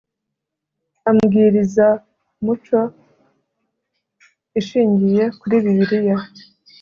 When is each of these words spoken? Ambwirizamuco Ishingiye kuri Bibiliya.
Ambwirizamuco 1.09 2.79
Ishingiye 4.59 5.23
kuri 5.39 5.55
Bibiliya. 5.63 6.17